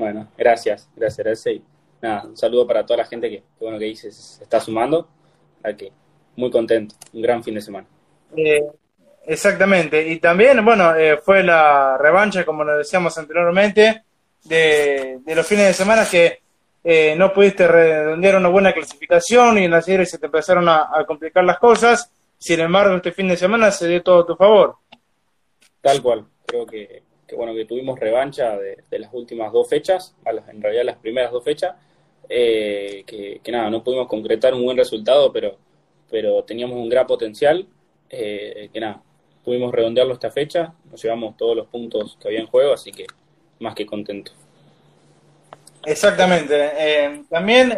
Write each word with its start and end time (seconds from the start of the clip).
Bueno, 0.00 0.26
gracias, 0.34 0.88
gracias, 0.96 1.26
gracias. 1.26 1.56
Y 1.56 1.62
nada, 2.00 2.22
un 2.24 2.34
saludo 2.34 2.66
para 2.66 2.86
toda 2.86 2.96
la 2.96 3.04
gente 3.04 3.28
que, 3.28 3.42
bueno, 3.60 3.78
que 3.78 3.84
dice, 3.84 4.10
se 4.10 4.42
está 4.42 4.58
sumando. 4.58 5.06
Aquí, 5.62 5.92
muy 6.36 6.50
contento, 6.50 6.94
un 7.12 7.20
gran 7.20 7.44
fin 7.44 7.54
de 7.54 7.60
semana. 7.60 7.86
Eh, 8.34 8.64
exactamente, 9.26 10.08
y 10.08 10.18
también, 10.18 10.64
bueno, 10.64 10.96
eh, 10.96 11.18
fue 11.18 11.42
la 11.42 11.98
revancha, 11.98 12.46
como 12.46 12.64
lo 12.64 12.78
decíamos 12.78 13.18
anteriormente, 13.18 14.04
de, 14.44 15.20
los 15.26 15.46
fines 15.46 15.66
de 15.66 15.74
semana 15.74 16.06
que 16.10 16.40
eh, 16.82 17.14
no 17.14 17.30
pudiste 17.30 17.68
redondear 17.68 18.36
una 18.36 18.48
buena 18.48 18.72
clasificación 18.72 19.58
y 19.58 19.64
en 19.64 19.70
la 19.70 19.82
serie 19.82 20.06
se 20.06 20.16
te 20.16 20.26
empezaron 20.26 20.66
a, 20.66 20.88
complicar 21.06 21.44
las 21.44 21.58
cosas. 21.58 22.10
Sin 22.38 22.58
embargo, 22.58 22.96
este 22.96 23.12
fin 23.12 23.28
de 23.28 23.36
semana 23.36 23.70
se 23.70 23.86
dio 23.86 24.02
todo 24.02 24.20
a 24.20 24.26
tu 24.26 24.34
favor. 24.34 24.76
Tal 25.82 26.00
cual, 26.00 26.24
creo 26.46 26.64
que, 26.64 27.02
bueno 27.36 27.54
que 27.54 27.64
tuvimos 27.64 27.98
revancha 27.98 28.56
de, 28.56 28.98
las 28.98 29.12
últimas 29.12 29.52
dos 29.52 29.68
fechas, 29.68 30.14
en 30.24 30.62
realidad 30.62 30.84
las 30.84 30.96
primeras 30.96 31.30
dos 31.32 31.44
fechas, 31.44 31.74
eh, 32.28 33.02
que, 33.06 33.40
nada, 33.50 33.70
no 33.70 33.82
pudimos 33.82 34.06
concretar 34.06 34.54
un 34.54 34.64
buen 34.64 34.76
resultado, 34.76 35.32
pero, 35.32 35.56
pero 36.08 36.44
teníamos 36.44 36.76
un 36.76 36.88
gran 36.88 37.06
potencial, 37.06 37.66
eh, 38.08 38.70
que 38.72 38.80
nada, 38.80 39.02
pudimos 39.44 39.72
redondearlo 39.72 40.14
esta 40.14 40.30
fecha, 40.30 40.72
nos 40.90 41.02
llevamos 41.02 41.36
todos 41.36 41.56
los 41.56 41.66
puntos 41.66 42.16
que 42.20 42.28
había 42.28 42.40
en 42.40 42.46
juego, 42.46 42.72
así 42.72 42.92
que 42.92 43.06
más 43.58 43.74
que 43.74 43.84
contento. 43.84 44.32
Exactamente. 45.84 46.70
Eh, 46.78 47.22
también 47.28 47.70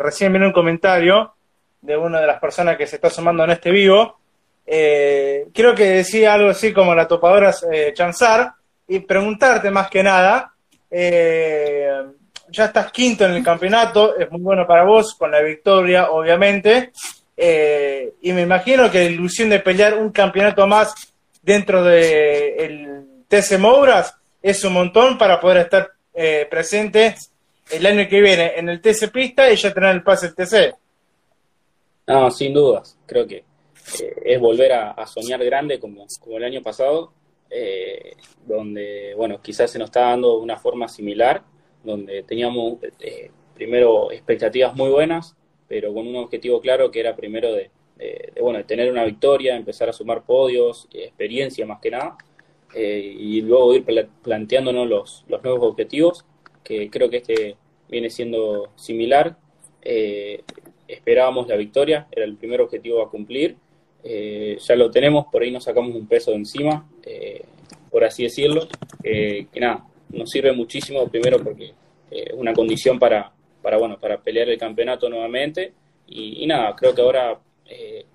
recién 0.00 0.32
viene 0.32 0.46
un 0.46 0.52
comentario 0.52 1.34
de 1.80 1.96
una 1.96 2.20
de 2.20 2.26
las 2.26 2.40
personas 2.40 2.76
que 2.76 2.86
se 2.86 2.96
está 2.96 3.10
sumando 3.10 3.44
en 3.44 3.50
este 3.50 3.70
vivo. 3.70 4.18
Creo 4.64 5.74
que 5.76 5.84
decía 5.84 6.34
algo 6.34 6.50
así 6.50 6.72
como 6.72 6.94
la 6.94 7.06
topadora 7.06 7.54
Chanzar 7.92 8.54
y 8.88 9.00
preguntarte 9.00 9.70
más 9.70 9.88
que 9.88 10.02
nada. 10.02 10.52
ya 10.90 12.64
estás 12.64 12.92
quinto 12.92 13.24
en 13.24 13.32
el 13.32 13.42
campeonato, 13.42 14.16
es 14.16 14.30
muy 14.30 14.40
bueno 14.40 14.66
para 14.66 14.84
vos, 14.84 15.14
con 15.14 15.30
la 15.30 15.40
victoria, 15.40 16.10
obviamente. 16.10 16.92
y 17.36 18.32
me 18.32 18.42
imagino 18.42 18.90
que 18.90 19.04
la 19.04 19.10
ilusión 19.10 19.50
de 19.50 19.60
pelear 19.60 19.94
un 19.94 20.10
campeonato 20.10 20.66
más 20.66 20.94
dentro 21.42 21.84
del 21.84 23.24
de 23.28 23.42
TC 23.42 23.58
Mouras 23.58 24.14
es 24.42 24.62
un 24.64 24.74
montón 24.74 25.16
para 25.16 25.40
poder 25.40 25.58
estar 25.58 25.90
eh, 26.12 26.46
presente 26.50 27.14
el 27.70 27.84
año 27.84 28.08
que 28.08 28.20
viene 28.20 28.52
en 28.56 28.68
el 28.68 28.80
TC 28.80 29.10
Pista 29.12 29.50
y 29.50 29.56
ya 29.56 29.74
tener 29.74 29.90
el 29.90 30.02
pase 30.02 30.28
del 30.28 30.34
TC. 30.34 30.74
No, 32.06 32.30
sin 32.30 32.54
dudas. 32.54 32.96
Creo 33.06 33.26
que 33.26 33.36
eh, 33.36 34.14
es 34.24 34.40
volver 34.40 34.72
a, 34.72 35.06
soñar 35.06 35.44
grande 35.44 35.78
como, 35.78 36.06
como 36.20 36.36
el 36.36 36.44
año 36.44 36.62
pasado, 36.62 37.12
eh, 37.50 38.16
donde, 38.46 39.14
bueno, 39.16 39.40
quizás 39.42 39.70
se 39.70 39.78
nos 39.78 39.88
está 39.88 40.10
dando 40.10 40.38
una 40.38 40.56
forma 40.56 40.88
similar, 40.88 41.42
donde 41.84 42.22
teníamos 42.24 42.78
primero 43.54 44.10
expectativas 44.10 44.74
muy 44.74 44.90
buenas, 44.90 45.36
pero 45.68 45.94
con 45.94 46.06
un 46.06 46.16
objetivo 46.16 46.60
claro 46.60 46.90
que 46.90 47.00
era 47.00 47.16
primero 47.16 47.52
de, 47.52 47.70
bueno, 48.40 48.58
de 48.58 48.64
tener 48.64 48.90
una 48.90 49.04
victoria, 49.04 49.56
empezar 49.56 49.88
a 49.88 49.92
sumar 49.92 50.24
podios, 50.24 50.88
experiencia 50.92 51.64
más 51.66 51.80
que 51.80 51.90
nada. 51.90 52.16
Eh, 52.74 53.16
y 53.18 53.40
luego 53.40 53.74
ir 53.74 53.84
planteándonos 54.22 54.88
los, 54.88 55.24
los, 55.28 55.42
nuevos 55.42 55.62
objetivos, 55.62 56.24
que 56.62 56.90
creo 56.90 57.08
que 57.08 57.18
este 57.18 57.56
viene 57.88 58.10
siendo 58.10 58.70
similar. 58.76 59.38
Eh, 59.82 60.42
esperábamos 60.88 61.48
la 61.48 61.56
victoria, 61.56 62.06
era 62.10 62.24
el 62.24 62.36
primer 62.36 62.60
objetivo 62.60 63.02
a 63.02 63.10
cumplir. 63.10 63.56
Eh, 64.08 64.56
ya 64.60 64.76
lo 64.76 64.90
tenemos, 64.90 65.26
por 65.26 65.42
ahí 65.42 65.50
nos 65.50 65.64
sacamos 65.64 65.94
un 65.94 66.06
peso 66.06 66.30
de 66.30 66.36
encima, 66.36 66.88
por 67.90 68.04
así 68.04 68.22
decirlo, 68.24 68.68
que 69.02 69.48
nada, 69.56 69.84
nos 70.10 70.30
sirve 70.30 70.52
muchísimo, 70.52 71.08
primero 71.08 71.42
porque 71.42 71.72
es 72.10 72.32
una 72.34 72.52
condición 72.52 72.98
para, 72.98 73.32
para, 73.62 73.78
bueno, 73.78 73.98
para 73.98 74.18
pelear 74.18 74.48
el 74.48 74.58
campeonato 74.58 75.08
nuevamente. 75.08 75.72
Y, 76.08 76.46
nada, 76.46 76.76
creo 76.76 76.94
que 76.94 77.02
ahora 77.02 77.40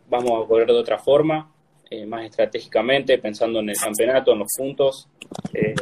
vamos 0.09 0.43
a 0.43 0.47
correr 0.47 0.67
de 0.67 0.73
otra 0.73 0.97
forma, 0.97 1.51
eh, 1.93 2.05
más 2.05 2.23
estratégicamente, 2.23 3.17
pensando 3.17 3.59
en 3.59 3.69
el 3.69 3.75
campeonato, 3.75 4.31
en 4.31 4.39
los 4.39 4.47
puntos, 4.57 5.09
eh, 5.53 5.75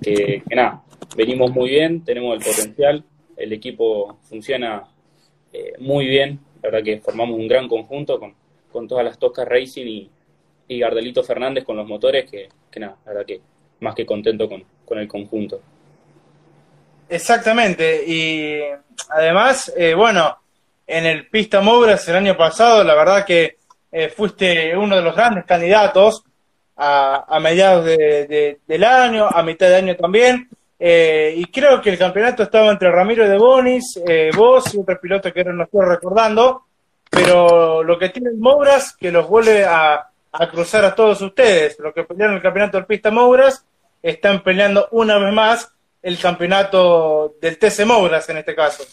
que, 0.00 0.44
nada, 0.54 0.84
venimos 1.16 1.50
muy 1.50 1.70
bien, 1.70 2.04
tenemos 2.04 2.36
el 2.36 2.44
potencial, 2.44 3.04
el 3.36 3.52
equipo 3.52 4.16
funciona 4.22 4.84
eh, 5.52 5.72
muy 5.80 6.06
bien, 6.06 6.38
la 6.62 6.70
verdad 6.70 6.84
que 6.84 7.00
formamos 7.00 7.36
un 7.36 7.48
gran 7.48 7.66
conjunto 7.66 8.20
con, 8.20 8.32
con 8.72 8.88
todas 8.88 9.04
las 9.04 9.18
Toscas 9.18 9.46
Racing 9.46 9.86
y, 9.86 10.10
y 10.68 10.78
Gardelito 10.78 11.22
Fernández 11.22 11.64
con 11.64 11.76
los 11.76 11.86
motores, 11.86 12.30
que, 12.30 12.48
que 12.70 12.80
nada, 12.80 12.96
la 13.04 13.12
verdad 13.12 13.26
que 13.26 13.40
más 13.80 13.94
que 13.94 14.06
contento 14.06 14.48
con, 14.48 14.64
con 14.84 14.98
el 14.98 15.08
conjunto. 15.08 15.60
Exactamente, 17.08 18.04
y 18.06 18.60
además, 19.08 19.72
bueno, 19.96 20.36
en 20.86 21.06
el 21.06 21.26
Pista 21.28 21.60
Mouras 21.60 22.06
el 22.08 22.16
año 22.16 22.36
pasado, 22.36 22.84
la 22.84 22.94
verdad 22.94 23.24
que 23.24 23.56
eh, 23.92 24.08
fuiste 24.08 24.76
uno 24.76 24.96
de 24.96 25.02
los 25.02 25.14
grandes 25.14 25.44
candidatos 25.44 26.22
a, 26.76 27.38
mediados 27.40 27.84
del 27.84 28.84
año, 28.84 29.26
a 29.26 29.42
mitad 29.42 29.68
de 29.68 29.76
año 29.76 29.96
también. 29.96 30.48
Eh, 30.78 31.34
y 31.36 31.44
creo 31.46 31.80
que 31.80 31.90
el 31.90 31.98
campeonato 31.98 32.42
estaba 32.42 32.70
entre 32.70 32.90
Ramiro 32.90 33.28
de 33.28 33.36
Bonis, 33.36 34.00
eh, 34.06 34.30
vos 34.34 34.74
y 34.74 34.78
otro 34.78 34.98
piloto 34.98 35.30
que 35.32 35.44
no 35.44 35.64
estoy 35.64 35.86
recordando. 35.86 36.62
Pero 37.10 37.69
lo 37.82 37.98
que 37.98 38.08
tiene 38.08 38.30
Mouras, 38.32 38.96
que 38.96 39.10
los 39.10 39.28
vuelve 39.28 39.64
a, 39.64 40.06
cruzar 40.50 40.84
a 40.84 40.94
todos 40.94 41.20
ustedes. 41.22 41.78
Los 41.78 41.92
que 41.92 42.04
pelearon 42.04 42.36
el 42.36 42.42
campeonato 42.42 42.76
del 42.76 42.86
Pista 42.86 43.10
Mouras 43.10 43.66
están 44.02 44.42
peleando 44.42 44.88
una 44.92 45.18
vez 45.18 45.32
más 45.32 45.72
el 46.02 46.18
campeonato 46.18 47.36
del 47.40 47.58
TC 47.58 47.84
Mouras 47.84 48.28
en 48.28 48.38
este 48.38 48.54
caso. 48.54 48.84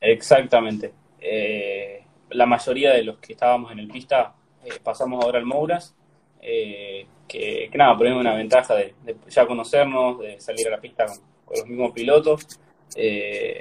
Exactamente. 0.00 0.92
Eh, 1.20 2.04
la 2.30 2.46
mayoría 2.46 2.92
de 2.92 3.04
los 3.04 3.18
que 3.18 3.34
estábamos 3.34 3.70
en 3.72 3.78
el 3.78 3.88
pista 3.88 4.34
eh, 4.64 4.70
pasamos 4.82 5.22
ahora 5.24 5.38
al 5.38 5.44
Mouras, 5.44 5.94
eh, 6.40 7.06
que, 7.28 7.70
nada, 7.74 7.96
ponemos 7.96 8.20
una 8.20 8.34
ventaja 8.34 8.74
de, 8.74 8.94
ya 9.28 9.46
conocernos, 9.46 10.18
de 10.20 10.40
salir 10.40 10.68
a 10.68 10.72
la 10.72 10.80
pista 10.80 11.06
con, 11.06 11.18
los 11.56 11.66
mismos 11.66 11.92
pilotos. 11.92 12.46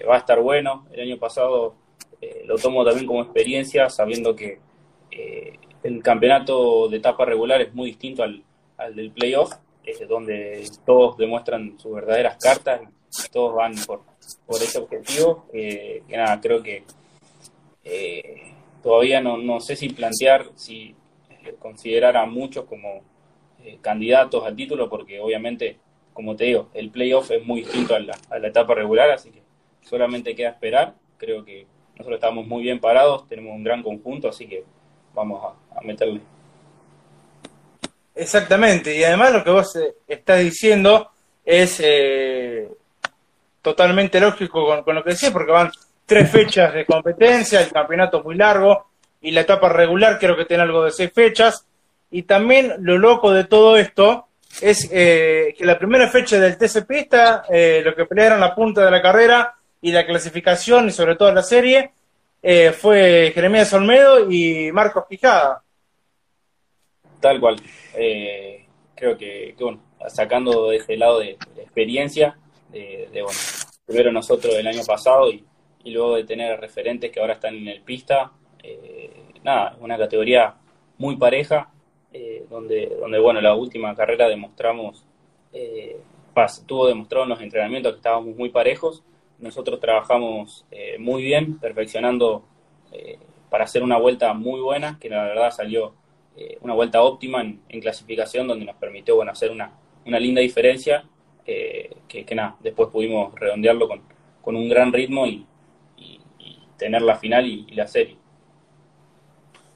Va 0.08 0.16
a 0.16 0.18
estar 0.18 0.40
bueno. 0.40 0.88
El 0.92 1.02
año 1.02 1.18
pasado 1.18 1.76
lo 2.46 2.58
tomo 2.58 2.86
también 2.86 3.08
como 3.08 3.22
experiencia, 3.22 3.90
sabiendo 3.90 4.36
que 4.36 4.60
el 5.84 6.04
campeonato 6.04 6.88
de 6.88 6.98
etapa 6.98 7.26
regular 7.26 7.62
es 7.62 7.74
muy 7.74 7.88
distinto 7.88 8.24
al, 8.24 8.44
del 8.96 9.12
playoff, 9.12 9.54
donde 10.08 10.70
todos 10.86 11.18
demuestran 11.18 11.80
sus 11.80 11.94
verdaderas 11.94 12.38
cartas, 12.38 12.82
y 12.82 13.30
todos 13.30 13.56
van 13.56 13.74
por, 13.86 14.02
por 14.46 14.62
ese 14.62 14.80
objetivo. 14.80 15.46
que 15.52 16.04
nada, 16.10 16.40
creo 16.40 16.62
que 16.62 16.84
todavía 18.82 19.22
no, 19.22 19.38
no 19.38 19.60
sé 19.60 19.76
si 19.76 19.90
plantear, 19.90 20.46
si 20.56 20.96
eh, 21.30 21.56
considerar 21.60 22.18
a 22.18 22.26
muchos 22.26 22.66
como 22.66 23.02
eh, 23.64 23.78
candidatos 23.82 24.44
al 24.46 24.56
título, 24.56 24.90
porque 24.90 25.20
obviamente, 25.20 25.78
como 26.14 26.36
te 26.36 26.46
digo, 26.46 26.70
el 26.74 26.90
playoff 26.90 27.32
es 27.32 27.46
muy 27.46 27.62
distinto 27.62 27.96
a 27.96 28.00
la, 28.00 28.18
a 28.30 28.40
la 28.40 28.48
etapa 28.48 28.76
regular, 28.76 29.12
así 29.12 29.32
que 29.32 29.42
solamente 29.82 30.36
queda 30.36 30.50
esperar. 30.50 30.96
Creo 31.18 31.46
que 31.46 31.68
nosotros 32.02 32.18
estamos 32.18 32.46
muy 32.48 32.64
bien 32.64 32.80
parados, 32.80 33.28
tenemos 33.28 33.56
un 33.56 33.64
gran 33.64 33.82
conjunto, 33.82 34.30
así 34.30 34.48
que 34.48 34.64
vamos 35.14 35.54
a, 35.76 35.82
meterle. 35.82 36.22
Exactamente, 38.14 38.96
y 38.96 39.04
además 39.04 39.34
lo 39.34 39.44
que 39.44 39.50
vos 39.50 39.76
eh, 39.78 39.96
estás 40.08 40.40
diciendo 40.40 41.10
es 41.44 41.82
totalmente 43.62 44.20
lógico 44.20 44.84
con, 44.84 44.96
lo 44.96 45.04
que 45.04 45.12
decís, 45.12 45.30
porque 45.32 45.52
van 45.52 45.72
tres 46.06 46.30
fechas 46.30 46.74
de 46.74 46.86
competencia, 46.86 47.62
el 47.62 47.72
campeonato 47.72 48.20
es 48.20 48.26
muy 48.26 48.36
largo 48.36 48.88
y 49.22 49.32
la 49.32 49.42
etapa 49.42 49.70
regular 49.70 50.20
creo 50.20 50.36
que 50.36 50.46
tiene 50.46 50.64
algo 50.64 50.84
de 50.84 50.92
seis 50.92 51.12
fechas. 51.14 51.66
Y 52.10 52.24
también 52.24 52.74
lo 52.80 52.98
loco 52.98 53.32
de 53.32 53.46
todo 53.46 53.78
esto 53.78 54.28
es 54.62 54.90
eh, 54.92 55.54
que 55.58 55.66
la 55.66 55.78
primera 55.78 56.10
fecha 56.10 56.40
del 56.40 56.58
TC 56.58 56.86
Pista, 56.86 57.44
eh, 57.50 57.82
lo 57.86 57.96
que 57.96 58.06
pelearon 58.06 58.42
la 58.42 58.54
punta 58.54 58.84
de 58.84 58.92
la 58.92 59.02
carrera 59.02 59.56
y 59.82 59.92
la 59.92 60.06
clasificación 60.06 60.88
y 60.88 60.92
sobre 60.92 61.16
todo 61.16 61.32
la 61.32 61.44
serie, 61.44 61.92
eh, 62.42 62.72
fue 62.72 63.32
Jeremías 63.34 63.74
Olmedo 63.74 64.32
y 64.32 64.72
Marcos 64.72 65.06
Quijada. 65.10 65.64
Tal 67.20 67.40
cual. 67.40 67.62
creo 68.96 69.18
que, 69.18 69.56
bueno, 69.60 69.82
sacando 70.08 70.70
de 70.70 70.78
ese 70.78 70.98
lado 70.98 71.20
de, 71.20 71.38
experiencia, 71.58 72.38
de, 72.70 73.10
de, 73.12 73.22
bueno, 73.22 73.40
primero 73.86 74.12
nosotros 74.12 74.56
el 74.56 74.68
año 74.68 74.84
pasado 74.86 75.32
y, 75.32 75.44
y 75.84 75.92
luego 75.92 76.16
de 76.16 76.24
tener 76.24 76.60
referentes 76.60 77.12
que 77.12 77.20
ahora 77.20 77.34
están 77.34 77.56
en 77.56 77.68
el 77.68 77.82
pista, 77.82 78.32
eh, 78.64 79.12
nada, 79.44 79.76
una 79.80 79.98
categoría 79.98 80.56
muy 80.98 81.16
pareja, 81.16 81.72
eh, 82.14 82.46
donde, 82.50 82.98
donde, 83.00 83.20
bueno, 83.20 83.42
la 83.42 83.56
última 83.56 83.96
carrera 83.96 84.28
demostramos, 84.28 85.06
eh, 85.54 85.98
tuvo 86.66 86.88
demostrado 86.88 87.24
en 87.24 87.30
los 87.30 87.42
entrenamientos 87.42 87.94
que 87.94 87.98
estábamos 87.98 88.36
muy 88.36 88.50
parejos, 88.50 89.04
nosotros 89.42 89.80
trabajamos 89.80 90.66
eh, 90.72 90.98
muy 91.00 91.24
bien, 91.24 91.58
perfeccionando 91.60 92.46
para 93.50 93.64
hacer 93.64 93.84
una 93.84 93.98
vuelta 93.98 94.34
muy 94.34 94.60
buena, 94.60 94.98
que 95.00 95.08
la 95.10 95.24
verdad 95.24 95.52
salió 95.52 95.94
una 96.60 96.74
vuelta 96.74 97.02
óptima 97.02 97.42
en, 97.42 97.82
clasificación, 97.82 98.48
donde 98.48 98.66
nos 98.66 98.76
permitió, 98.76 99.16
bueno, 99.16 99.32
hacer 99.32 99.50
una, 99.50 99.72
una 100.06 100.20
linda 100.20 100.42
diferencia 100.42 101.06
que, 101.46 102.36
nada, 102.36 102.58
después 102.60 102.90
pudimos 102.90 103.34
redondearlo 103.36 103.88
con, 103.88 104.02
con 104.42 104.56
un 104.56 104.68
gran 104.70 104.92
ritmo 104.92 105.26
y, 105.26 105.46
tener 106.78 107.04
la 107.04 107.16
final 107.16 107.46
y, 107.46 107.68
la 107.76 107.88
serie. 107.88 108.18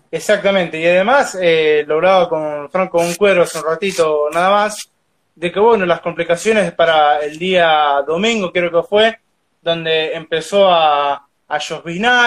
Exactamente, 0.10 0.80
y 0.80 0.88
además 0.88 1.38
eh, 1.40 1.84
logrado 1.88 2.28
con 2.28 2.68
Franco 2.72 3.00
un 3.00 3.14
cuero 3.14 3.44
hace 3.44 3.60
un 3.60 3.66
ratito 3.66 4.28
nada 4.34 4.50
más, 4.50 4.92
de 5.36 5.52
que 5.52 5.60
bueno, 5.60 5.86
las 5.86 6.00
complicaciones 6.00 6.72
para 6.72 7.20
el 7.20 7.38
día 7.38 8.02
domingo 8.08 8.52
creo 8.52 8.72
que 8.72 8.88
fue, 8.88 9.20
donde 9.66 10.14
empezó 10.14 10.70
a, 10.72 11.28
a 11.48 11.60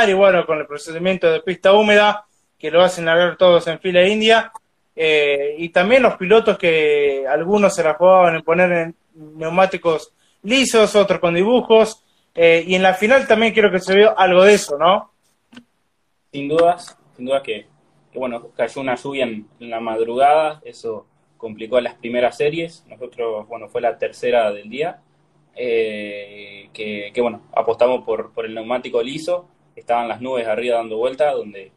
y 0.09 0.13
bueno, 0.13 0.45
con 0.45 0.59
el 0.59 0.67
procedimiento 0.67 1.31
de 1.31 1.41
pista 1.41 1.73
húmeda, 1.73 2.27
que 2.59 2.69
lo 2.69 2.83
hacen 2.83 3.05
largar 3.05 3.37
todos 3.37 3.69
en 3.69 3.79
fila 3.79 4.07
india, 4.07 4.51
eh, 4.97 5.55
y 5.57 5.69
también 5.69 6.03
los 6.03 6.17
pilotos 6.17 6.59
que 6.59 7.25
algunos 7.29 7.77
se 7.77 7.85
la 7.85 7.95
jugaban 7.95 8.35
en 8.35 8.43
poner 8.43 8.73
en 8.73 8.97
neumáticos 9.15 10.13
lisos, 10.43 10.97
otros 10.97 11.21
con 11.21 11.33
dibujos, 11.33 12.05
eh, 12.35 12.65
y 12.67 12.75
en 12.75 12.83
la 12.83 12.95
final 12.95 13.29
también 13.29 13.55
creo 13.55 13.71
que 13.71 13.79
se 13.79 13.95
vio 13.95 14.19
algo 14.19 14.43
de 14.43 14.55
eso, 14.55 14.77
¿no? 14.77 15.13
Sin 16.33 16.49
dudas, 16.49 16.99
sin 17.17 17.27
dudas 17.27 17.43
que, 17.45 17.69
bueno, 18.15 18.49
cayó 18.57 18.81
una 18.81 18.97
lluvia 18.97 19.27
en, 19.27 19.47
la 19.61 19.79
madrugada, 19.79 20.61
eso 20.65 21.07
complicó 21.37 21.81
las 21.81 21.95
primeras 21.95 22.37
series, 22.37 22.85
nosotros, 22.89 23.47
bueno, 23.47 23.69
fue 23.69 23.81
la 23.81 23.97
tercera 23.97 24.51
del 24.51 24.69
día, 24.69 25.01
eh, 25.55 26.71
que, 26.73 27.13
bueno, 27.21 27.43
apostamos 27.55 28.05
por, 28.05 28.33
por 28.33 28.47
el 28.47 28.55
neumático 28.55 29.03
liso, 29.03 29.49
estaban 29.75 30.09
las 30.09 30.21
nubes 30.21 30.47
arriba 30.47 30.77
dando 30.77 30.97
vuelta, 30.97 31.33
donde 31.33 31.73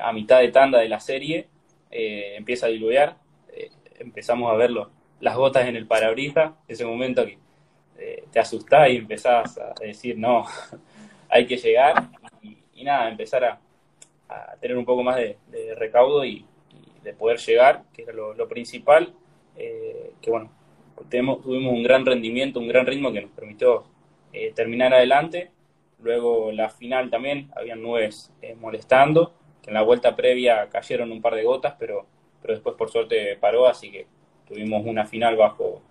a 0.00 0.12
mitad 0.12 0.40
de 0.40 0.48
tanda 0.48 0.78
de 0.78 0.88
la 0.88 1.00
serie 1.00 1.48
eh, 1.90 2.34
empieza 2.36 2.66
a 2.66 2.68
diluviar, 2.68 3.16
eh, 3.48 3.70
empezamos 3.98 4.52
a 4.52 4.56
ver 4.56 4.70
las 5.20 5.36
gotas 5.36 5.66
en 5.66 5.76
el 5.76 5.86
parabrisas, 5.86 6.52
ese 6.68 6.84
momento 6.84 7.24
que 7.24 7.38
eh, 7.98 8.24
te 8.30 8.38
asustás 8.40 8.90
y 8.90 8.96
empezás 8.96 9.56
a 9.58 9.72
decir, 9.80 10.18
no, 10.18 10.44
hay 11.28 11.46
que 11.46 11.56
llegar 11.56 12.10
y, 12.42 12.84
nada, 12.84 13.08
empezar 13.08 13.44
a, 13.44 13.60
tener 14.60 14.76
un 14.76 14.84
poco 14.84 15.02
más 15.02 15.16
de, 15.16 15.38
recaudo 15.76 16.24
y, 16.24 16.44
de 17.02 17.14
poder 17.14 17.38
llegar, 17.38 17.84
que 17.94 18.02
era 18.02 18.12
lo, 18.12 18.48
principal, 18.48 19.14
que 19.54 20.30
bueno, 20.30 20.50
tuvimos 21.10 21.44
un 21.44 21.82
gran 21.82 22.04
rendimiento, 22.04 22.60
un 22.60 22.68
gran 22.68 22.86
ritmo 22.86 23.12
que 23.12 23.22
nos 23.22 23.30
permitió 23.30 23.84
terminar 24.54 24.92
adelante. 24.92 25.50
Luego 26.02 26.52
la 26.52 26.68
final 26.68 27.08
también, 27.10 27.50
habían 27.56 27.82
nubes 27.82 28.30
molestando, 28.60 29.32
en 29.66 29.74
la 29.74 29.82
vuelta 29.82 30.14
previa 30.14 30.68
cayeron 30.70 31.12
un 31.12 31.20
par 31.20 31.34
de 31.34 31.42
gotas, 31.42 31.74
pero, 31.78 32.06
pero 32.40 32.54
después 32.54 32.76
por 32.76 32.90
suerte 32.90 33.36
paró, 33.36 33.66
así 33.66 33.90
que 33.90 34.06
tuvimos 34.46 34.84
una 34.86 35.04
final 35.04 35.36
bajo 35.36 35.82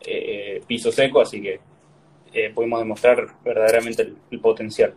eh, 0.00 0.62
piso 0.66 0.92
seco, 0.92 1.20
así 1.20 1.40
que 1.40 1.60
eh, 2.32 2.50
pudimos 2.54 2.80
demostrar 2.80 3.26
verdaderamente 3.42 4.02
el, 4.30 4.40
potencial. 4.40 4.94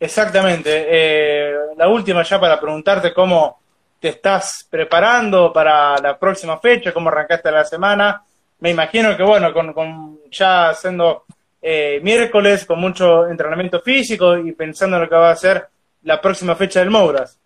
Exactamente. 0.00 0.86
Eh, 0.88 1.54
la 1.76 1.88
última 1.88 2.22
ya 2.22 2.40
para 2.40 2.60
preguntarte 2.60 3.12
cómo 3.12 3.60
te 4.00 4.08
estás 4.08 4.66
preparando 4.70 5.52
para 5.52 5.98
la 5.98 6.18
próxima 6.18 6.58
fecha, 6.58 6.92
cómo 6.92 7.08
arrancaste 7.08 7.50
la 7.50 7.64
semana. 7.64 8.22
Me 8.60 8.70
imagino 8.70 9.16
que, 9.16 9.22
bueno, 9.22 9.52
con, 9.52 9.72
con 9.72 10.20
ya 10.30 10.72
siendo 10.74 11.24
miércoles, 11.60 12.64
con 12.64 12.80
mucho 12.80 13.26
entrenamiento 13.26 13.80
físico 13.80 14.36
y 14.38 14.52
pensando 14.52 14.96
en 14.96 15.02
lo 15.02 15.08
que 15.08 15.14
va 15.16 15.30
a 15.30 15.36
ser 15.36 15.68
la 16.02 16.20
próxima 16.20 16.54
fecha 16.54 16.80
del 16.80 16.90
Mouras? 16.90 17.38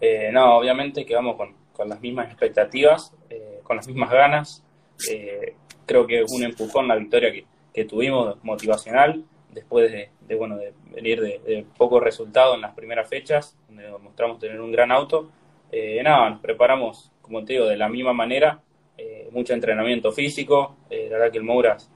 Eh, 0.00 0.30
no, 0.32 0.56
obviamente 0.56 1.04
que 1.04 1.14
vamos 1.14 1.36
con, 1.36 1.88
las 1.88 2.00
mismas 2.00 2.26
expectativas, 2.26 3.14
eh, 3.30 3.60
con 3.62 3.76
las 3.76 3.86
mismas 3.86 4.10
ganas. 4.10 4.62
Eh, 5.10 5.54
creo 5.86 6.06
que 6.06 6.22
un 6.28 6.42
empujón 6.42 6.88
la 6.88 6.96
victoria 6.96 7.32
que, 7.32 7.46
tuvimos 7.84 8.36
motivacional 8.44 9.24
después 9.52 9.90
de, 9.90 10.34
bueno 10.36 10.56
de 10.56 10.72
venir 10.92 11.20
de, 11.20 11.40
de, 11.44 11.66
pocos 11.76 12.02
resultados 12.02 12.54
en 12.54 12.62
las 12.62 12.74
primeras 12.74 13.08
fechas, 13.08 13.56
donde 13.68 13.90
mostramos 13.98 14.38
tener 14.38 14.60
un 14.60 14.72
gran 14.72 14.92
auto. 14.92 15.30
nada, 16.02 16.30
nos 16.30 16.40
preparamos, 16.40 17.10
como 17.22 17.44
te 17.44 17.54
digo, 17.54 17.66
de 17.66 17.76
la 17.76 17.88
misma 17.88 18.12
manera, 18.12 18.60
mucho 19.30 19.54
entrenamiento 19.54 20.12
físico. 20.12 20.76
la 20.90 21.18
verdad 21.18 21.32
que 21.32 21.38
el 21.38 21.44
Mouras, 21.44 21.90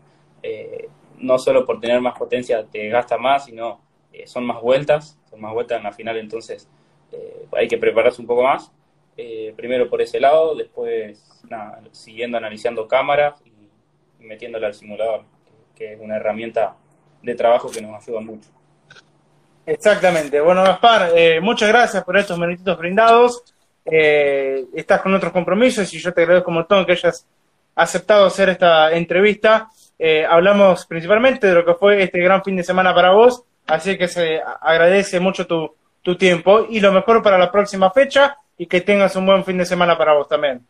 no 1.19 1.39
solo 1.39 1.65
por 1.65 1.81
tener 1.81 2.01
más 2.01 2.19
potencia 2.19 2.65
te 2.65 2.89
gasta 2.89 3.19
más, 3.19 3.47
sino 3.47 3.81
eh, 4.15 4.27
son 4.27 4.47
más 4.47 4.61
vueltas, 4.61 5.19
son 5.29 5.41
más 5.41 5.53
vueltas 5.53 5.79
en 5.79 5.85
la 5.85 5.93
final, 5.93 6.17
entonces 6.19 6.69
eh, 7.11 7.47
hay 7.53 7.67
que 7.67 7.79
prepararse 7.79 8.21
un 8.21 8.29
poco 8.29 8.45
más. 8.45 8.71
Eh, 9.17 9.53
primero 9.57 9.89
por 9.89 10.03
ese 10.03 10.21
lado, 10.21 10.55
después 10.55 11.43
siguiendo 11.93 12.37
analizando 12.37 12.89
cámaras 12.89 13.43
y, 13.45 13.53
metiéndola 14.25 14.69
al 14.69 14.75
simulador, 14.75 15.25
que, 15.75 15.95
es 15.95 16.01
una 16.01 16.17
herramienta 16.17 16.77
de 17.25 17.35
trabajo 17.35 17.71
que 17.71 17.81
nos 17.81 18.03
ayuda 18.03 18.21
mucho. 18.21 18.49
Exactamente. 19.67 20.41
Bueno, 20.41 20.63
Gaspar, 20.63 21.11
muchas 21.41 21.69
gracias 21.69 22.05
por 22.05 22.17
estos 22.17 22.39
minutitos 22.39 22.79
brindados. 22.79 23.43
estás 23.85 25.01
con 25.01 25.15
otros 25.15 25.33
compromisos 25.33 25.93
y 25.95 25.99
yo 25.99 26.13
te 26.13 26.23
agradezco 26.23 26.51
un 26.51 26.57
montón 26.57 26.85
que 26.85 26.93
hayas 26.93 27.27
aceptado 27.75 28.27
hacer 28.27 28.51
esta 28.51 28.93
entrevista. 28.93 29.69
hablamos 30.29 30.85
principalmente 30.87 31.47
de 31.47 31.55
lo 31.55 31.65
que 31.65 31.75
fue 31.75 32.03
este 32.03 32.21
gran 32.21 32.45
fin 32.45 32.57
de 32.57 32.63
semana 32.63 32.95
para 32.95 33.13
vos 33.13 33.45
Así 33.67 33.97
que 33.97 34.09
se 34.09 34.43
agradece 34.61 35.21
mucho 35.21 35.47
tu, 35.47 35.75
tu 36.03 36.17
tiempo 36.17 36.67
y 36.69 36.81
lo 36.81 36.93
mejor 36.93 37.23
para 37.23 37.39
la 37.39 37.51
próxima 37.51 37.91
fecha 37.91 38.37
y 38.59 38.67
que 38.67 38.83
tengas 38.83 39.17
un 39.17 39.27
buen 39.27 39.45
fin 39.45 39.59
de 39.59 39.65
semana 39.65 39.97
para 39.97 40.13
vos 40.13 40.29
también. 40.29 40.67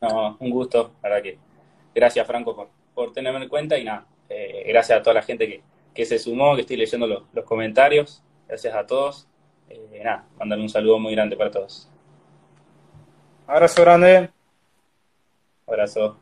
No, 0.00 0.36
un 0.38 0.50
gusto, 0.50 0.92
para 1.00 1.20
que 1.20 1.38
gracias 1.94 2.26
Franco 2.26 2.54
por, 2.54 2.68
por 2.94 3.12
tenerme 3.12 3.42
en 3.42 3.48
cuenta 3.48 3.76
y 3.76 3.84
nada, 3.84 4.06
eh, 4.28 4.64
gracias 4.68 4.98
a 4.98 5.02
toda 5.02 5.14
la 5.14 5.22
gente 5.22 5.46
que, 5.48 5.62
que 5.94 6.04
se 6.04 6.18
sumó, 6.18 6.54
que 6.54 6.62
estoy 6.62 6.76
leyendo 6.76 7.06
los, 7.06 7.22
los 7.32 7.44
comentarios, 7.44 8.22
gracias 8.48 8.74
a 8.74 8.86
todos, 8.86 9.28
eh, 9.68 10.00
nada, 10.04 10.26
mandarle 10.38 10.64
un 10.64 10.70
saludo 10.70 10.98
muy 10.98 11.14
grande 11.14 11.36
para 11.36 11.50
todos. 11.50 11.90
Abrazo 13.46 13.82
grande. 13.82 14.30
Abrazo. 15.66 16.18